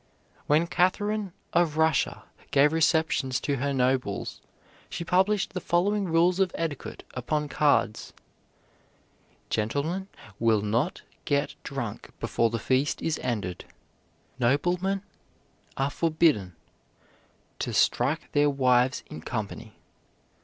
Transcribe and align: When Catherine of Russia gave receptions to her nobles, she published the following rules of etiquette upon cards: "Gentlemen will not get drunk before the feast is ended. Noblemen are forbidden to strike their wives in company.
When 0.47 0.65
Catherine 0.65 1.31
of 1.53 1.77
Russia 1.77 2.23
gave 2.49 2.73
receptions 2.73 3.39
to 3.41 3.57
her 3.57 3.71
nobles, 3.71 4.41
she 4.89 5.03
published 5.03 5.53
the 5.53 5.59
following 5.61 6.05
rules 6.05 6.39
of 6.39 6.51
etiquette 6.55 7.03
upon 7.13 7.47
cards: 7.47 8.11
"Gentlemen 9.51 10.07
will 10.39 10.61
not 10.63 11.03
get 11.25 11.53
drunk 11.61 12.09
before 12.19 12.49
the 12.49 12.57
feast 12.57 12.99
is 13.03 13.19
ended. 13.21 13.63
Noblemen 14.39 15.03
are 15.77 15.91
forbidden 15.91 16.55
to 17.59 17.71
strike 17.71 18.31
their 18.31 18.49
wives 18.49 19.03
in 19.05 19.21
company. 19.21 19.75